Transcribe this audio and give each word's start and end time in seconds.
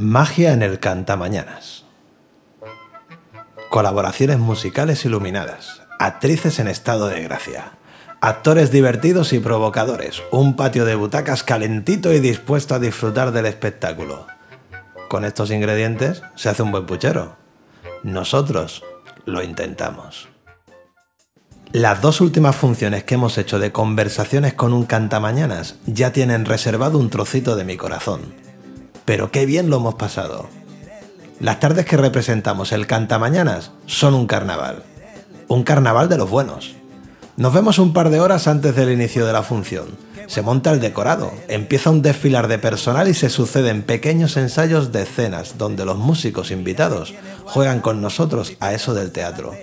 Magia 0.00 0.52
en 0.52 0.62
el 0.62 0.78
Cantamañanas. 0.78 1.84
Colaboraciones 3.68 4.38
musicales 4.38 5.04
iluminadas. 5.04 5.82
Actrices 5.98 6.60
en 6.60 6.68
estado 6.68 7.08
de 7.08 7.20
gracia. 7.24 7.72
Actores 8.20 8.70
divertidos 8.70 9.32
y 9.32 9.40
provocadores. 9.40 10.22
Un 10.30 10.54
patio 10.54 10.84
de 10.84 10.94
butacas 10.94 11.42
calentito 11.42 12.12
y 12.12 12.20
dispuesto 12.20 12.76
a 12.76 12.78
disfrutar 12.78 13.32
del 13.32 13.46
espectáculo. 13.46 14.28
Con 15.08 15.24
estos 15.24 15.50
ingredientes 15.50 16.22
se 16.36 16.48
hace 16.48 16.62
un 16.62 16.70
buen 16.70 16.86
puchero. 16.86 17.34
Nosotros 18.04 18.84
lo 19.24 19.42
intentamos. 19.42 20.28
Las 21.72 22.00
dos 22.00 22.20
últimas 22.20 22.54
funciones 22.54 23.02
que 23.02 23.16
hemos 23.16 23.36
hecho 23.36 23.58
de 23.58 23.72
conversaciones 23.72 24.54
con 24.54 24.72
un 24.74 24.84
cantamañanas 24.84 25.74
ya 25.86 26.12
tienen 26.12 26.44
reservado 26.44 27.00
un 27.00 27.10
trocito 27.10 27.56
de 27.56 27.64
mi 27.64 27.76
corazón. 27.76 28.47
Pero 29.08 29.30
qué 29.30 29.46
bien 29.46 29.70
lo 29.70 29.78
hemos 29.78 29.94
pasado. 29.94 30.50
Las 31.40 31.60
tardes 31.60 31.86
que 31.86 31.96
representamos 31.96 32.72
el 32.72 32.86
cantamañanas 32.86 33.70
son 33.86 34.12
un 34.12 34.26
carnaval. 34.26 34.82
Un 35.48 35.62
carnaval 35.62 36.10
de 36.10 36.18
los 36.18 36.28
buenos. 36.28 36.74
Nos 37.38 37.54
vemos 37.54 37.78
un 37.78 37.94
par 37.94 38.10
de 38.10 38.20
horas 38.20 38.46
antes 38.48 38.76
del 38.76 38.92
inicio 38.92 39.24
de 39.24 39.32
la 39.32 39.42
función. 39.42 39.96
Se 40.26 40.42
monta 40.42 40.72
el 40.72 40.80
decorado, 40.80 41.32
empieza 41.48 41.88
un 41.88 42.02
desfilar 42.02 42.48
de 42.48 42.58
personal 42.58 43.08
y 43.08 43.14
se 43.14 43.30
suceden 43.30 43.80
pequeños 43.82 44.36
ensayos 44.36 44.92
de 44.92 45.04
escenas 45.04 45.56
donde 45.56 45.86
los 45.86 45.96
músicos 45.96 46.50
invitados 46.50 47.14
juegan 47.46 47.80
con 47.80 48.02
nosotros 48.02 48.58
a 48.60 48.74
eso 48.74 48.92
del 48.92 49.10
teatro 49.10 49.54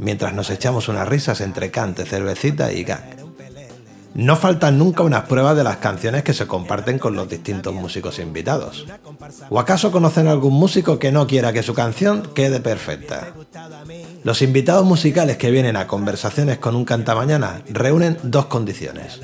mientras 0.00 0.32
nos 0.32 0.50
echamos 0.50 0.88
unas 0.88 1.06
risas 1.06 1.40
entre 1.42 1.70
cante, 1.70 2.06
cervecita 2.06 2.72
y 2.72 2.84
gag. 2.84 3.19
No 4.14 4.36
faltan 4.36 4.78
nunca 4.78 5.02
unas 5.02 5.24
pruebas 5.24 5.56
de 5.56 5.64
las 5.64 5.76
canciones 5.76 6.22
que 6.22 6.34
se 6.34 6.46
comparten 6.46 6.98
con 6.98 7.14
los 7.14 7.28
distintos 7.28 7.72
músicos 7.74 8.18
invitados. 8.18 8.86
¿O 9.48 9.60
acaso 9.60 9.92
conocen 9.92 10.26
algún 10.26 10.54
músico 10.54 10.98
que 10.98 11.12
no 11.12 11.26
quiera 11.26 11.52
que 11.52 11.62
su 11.62 11.74
canción 11.74 12.28
quede 12.34 12.60
perfecta? 12.60 13.32
Los 14.24 14.42
invitados 14.42 14.84
musicales 14.84 15.36
que 15.36 15.50
vienen 15.50 15.76
a 15.76 15.86
conversaciones 15.86 16.58
con 16.58 16.74
un 16.74 16.84
cantamañana 16.84 17.62
reúnen 17.68 18.18
dos 18.22 18.46
condiciones. 18.46 19.20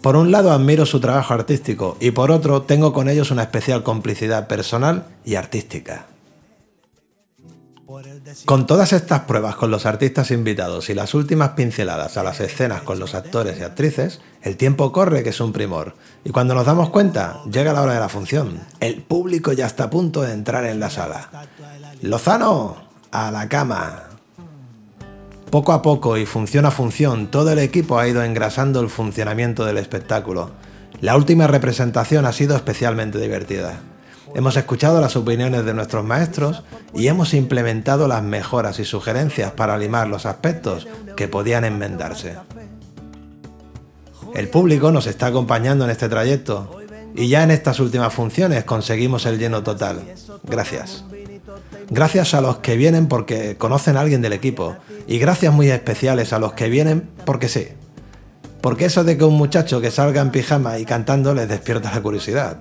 Por 0.00 0.16
un 0.16 0.30
lado 0.30 0.52
admiro 0.52 0.86
su 0.86 1.00
trabajo 1.00 1.34
artístico 1.34 1.96
y 2.00 2.10
por 2.10 2.30
otro 2.30 2.62
tengo 2.62 2.92
con 2.92 3.08
ellos 3.08 3.30
una 3.30 3.42
especial 3.42 3.82
complicidad 3.82 4.48
personal 4.48 5.04
y 5.24 5.36
artística. 5.36 6.06
Con 8.46 8.66
todas 8.66 8.92
estas 8.92 9.20
pruebas 9.20 9.56
con 9.56 9.70
los 9.70 9.84
artistas 9.84 10.30
invitados 10.30 10.88
y 10.88 10.94
las 10.94 11.14
últimas 11.14 11.50
pinceladas 11.50 12.16
a 12.16 12.22
las 12.22 12.40
escenas 12.40 12.82
con 12.82 12.98
los 12.98 13.14
actores 13.14 13.58
y 13.58 13.62
actrices, 13.62 14.20
el 14.42 14.56
tiempo 14.56 14.90
corre 14.92 15.22
que 15.22 15.30
es 15.30 15.40
un 15.40 15.52
primor. 15.52 15.94
Y 16.24 16.30
cuando 16.30 16.54
nos 16.54 16.66
damos 16.66 16.90
cuenta, 16.90 17.42
llega 17.50 17.72
la 17.72 17.82
hora 17.82 17.94
de 17.94 18.00
la 18.00 18.08
función. 18.08 18.60
El 18.80 19.02
público 19.02 19.52
ya 19.52 19.66
está 19.66 19.84
a 19.84 19.90
punto 19.90 20.22
de 20.22 20.32
entrar 20.32 20.64
en 20.64 20.80
la 20.80 20.90
sala. 20.90 21.30
Lozano, 22.00 22.76
a 23.10 23.30
la 23.30 23.48
cama. 23.48 24.04
Poco 25.50 25.72
a 25.72 25.82
poco 25.82 26.16
y 26.16 26.26
función 26.26 26.66
a 26.66 26.70
función, 26.70 27.30
todo 27.30 27.52
el 27.52 27.58
equipo 27.58 27.98
ha 27.98 28.08
ido 28.08 28.24
engrasando 28.24 28.80
el 28.80 28.88
funcionamiento 28.88 29.64
del 29.64 29.78
espectáculo. 29.78 30.50
La 31.00 31.16
última 31.16 31.46
representación 31.46 32.24
ha 32.24 32.32
sido 32.32 32.56
especialmente 32.56 33.18
divertida. 33.18 33.80
Hemos 34.34 34.56
escuchado 34.56 35.00
las 35.00 35.14
opiniones 35.14 35.64
de 35.64 35.74
nuestros 35.74 36.04
maestros 36.04 36.64
y 36.92 37.06
hemos 37.06 37.34
implementado 37.34 38.08
las 38.08 38.22
mejoras 38.22 38.80
y 38.80 38.84
sugerencias 38.84 39.52
para 39.52 39.78
limar 39.78 40.08
los 40.08 40.26
aspectos 40.26 40.88
que 41.16 41.28
podían 41.28 41.64
enmendarse. 41.64 42.36
El 44.34 44.48
público 44.48 44.90
nos 44.90 45.06
está 45.06 45.26
acompañando 45.26 45.84
en 45.84 45.90
este 45.90 46.08
trayecto 46.08 46.80
y 47.14 47.28
ya 47.28 47.44
en 47.44 47.52
estas 47.52 47.78
últimas 47.78 48.12
funciones 48.12 48.64
conseguimos 48.64 49.24
el 49.26 49.38
lleno 49.38 49.62
total. 49.62 50.02
Gracias. 50.42 51.04
Gracias 51.88 52.34
a 52.34 52.40
los 52.40 52.58
que 52.58 52.76
vienen 52.76 53.06
porque 53.06 53.56
conocen 53.56 53.96
a 53.96 54.00
alguien 54.00 54.20
del 54.20 54.32
equipo 54.32 54.76
y 55.06 55.18
gracias 55.18 55.54
muy 55.54 55.70
especiales 55.70 56.32
a 56.32 56.40
los 56.40 56.54
que 56.54 56.68
vienen 56.68 57.08
porque 57.24 57.48
sí. 57.48 57.68
Porque 58.60 58.86
eso 58.86 59.04
de 59.04 59.16
que 59.16 59.24
un 59.24 59.36
muchacho 59.36 59.80
que 59.80 59.92
salga 59.92 60.20
en 60.20 60.32
pijama 60.32 60.78
y 60.80 60.84
cantando 60.84 61.34
les 61.34 61.48
despierta 61.48 61.94
la 61.94 62.02
curiosidad. 62.02 62.58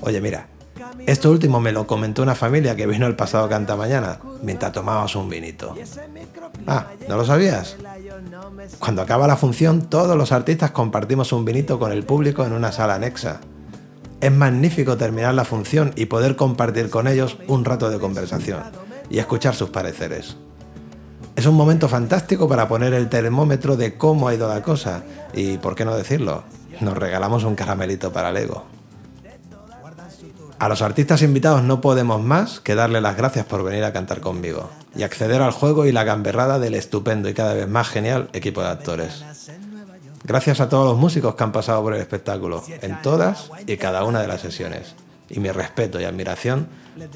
Oye, 0.00 0.20
mira, 0.20 0.46
esto 1.08 1.30
último 1.30 1.58
me 1.58 1.72
lo 1.72 1.86
comentó 1.86 2.22
una 2.22 2.34
familia 2.34 2.76
que 2.76 2.86
vino 2.86 3.06
el 3.06 3.16
pasado 3.16 3.48
canta 3.48 3.76
mañana 3.76 4.18
mientras 4.42 4.72
tomábamos 4.72 5.16
un 5.16 5.30
vinito. 5.30 5.74
Ah, 6.66 6.88
¿no 7.08 7.16
lo 7.16 7.24
sabías? 7.24 7.78
Cuando 8.78 9.00
acaba 9.00 9.26
la 9.26 9.38
función, 9.38 9.88
todos 9.88 10.18
los 10.18 10.32
artistas 10.32 10.70
compartimos 10.70 11.32
un 11.32 11.46
vinito 11.46 11.78
con 11.78 11.92
el 11.92 12.04
público 12.04 12.44
en 12.44 12.52
una 12.52 12.72
sala 12.72 12.96
anexa. 12.96 13.40
Es 14.20 14.30
magnífico 14.30 14.98
terminar 14.98 15.32
la 15.32 15.46
función 15.46 15.92
y 15.96 16.04
poder 16.04 16.36
compartir 16.36 16.90
con 16.90 17.08
ellos 17.08 17.38
un 17.46 17.64
rato 17.64 17.88
de 17.88 17.98
conversación 17.98 18.64
y 19.08 19.18
escuchar 19.18 19.54
sus 19.54 19.70
pareceres. 19.70 20.36
Es 21.36 21.46
un 21.46 21.54
momento 21.54 21.88
fantástico 21.88 22.48
para 22.48 22.68
poner 22.68 22.92
el 22.92 23.08
termómetro 23.08 23.78
de 23.78 23.96
cómo 23.96 24.28
ha 24.28 24.34
ido 24.34 24.46
la 24.46 24.62
cosa 24.62 25.04
y, 25.32 25.56
por 25.56 25.74
qué 25.74 25.86
no 25.86 25.96
decirlo, 25.96 26.42
nos 26.82 26.98
regalamos 26.98 27.44
un 27.44 27.54
caramelito 27.54 28.12
para 28.12 28.28
el 28.28 28.36
ego. 28.36 28.77
A 30.58 30.68
los 30.68 30.82
artistas 30.82 31.22
invitados 31.22 31.62
no 31.62 31.80
podemos 31.80 32.20
más 32.20 32.58
que 32.58 32.74
darle 32.74 33.00
las 33.00 33.16
gracias 33.16 33.46
por 33.46 33.62
venir 33.62 33.84
a 33.84 33.92
cantar 33.92 34.20
conmigo 34.20 34.68
y 34.96 35.04
acceder 35.04 35.40
al 35.40 35.52
juego 35.52 35.86
y 35.86 35.92
la 35.92 36.02
gamberrada 36.02 36.58
del 36.58 36.74
estupendo 36.74 37.28
y 37.28 37.34
cada 37.34 37.54
vez 37.54 37.68
más 37.68 37.88
genial 37.88 38.28
equipo 38.32 38.60
de 38.60 38.68
actores. 38.68 39.24
Gracias 40.24 40.60
a 40.60 40.68
todos 40.68 40.84
los 40.84 40.98
músicos 40.98 41.36
que 41.36 41.44
han 41.44 41.52
pasado 41.52 41.82
por 41.82 41.94
el 41.94 42.00
espectáculo, 42.00 42.64
en 42.82 43.00
todas 43.02 43.50
y 43.66 43.76
cada 43.76 44.02
una 44.02 44.20
de 44.20 44.26
las 44.26 44.40
sesiones. 44.40 44.96
Y 45.30 45.38
mi 45.38 45.50
respeto 45.50 46.00
y 46.00 46.04
admiración 46.04 46.66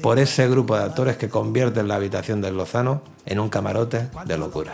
por 0.01 0.19
ese 0.19 0.47
grupo 0.47 0.77
de 0.77 0.83
actores 0.83 1.17
que 1.17 1.27
convierten 1.27 1.89
la 1.89 1.95
habitación 1.95 2.41
del 2.41 2.55
Lozano 2.55 3.01
en 3.25 3.39
un 3.39 3.49
camarote 3.49 4.07
de 4.25 4.37
locura. 4.37 4.73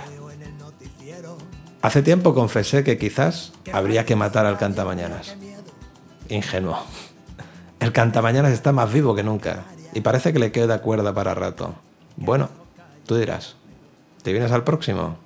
Hace 1.82 2.04
tiempo 2.04 2.36
confesé 2.36 2.84
que 2.84 3.00
quizás 3.00 3.52
habría 3.74 4.06
que 4.06 4.16
matar 4.16 4.46
al 4.46 4.58
cantamañanas. 4.58 5.36
Ingenuo. 6.28 6.78
El 7.80 7.94
cantamañanas 7.94 8.52
está 8.52 8.72
más 8.72 8.92
vivo 8.92 9.16
que 9.16 9.24
nunca 9.24 9.64
y 9.94 10.02
parece 10.02 10.34
que 10.34 10.40
le 10.40 10.52
queda 10.52 10.82
cuerda 10.82 11.14
para 11.14 11.34
rato. 11.34 11.76
Bueno, 12.18 12.50
tú 13.06 13.16
dirás, 13.16 13.56
¿te 14.22 14.34
vienes 14.34 14.52
al 14.52 14.64
próximo? 14.64 15.18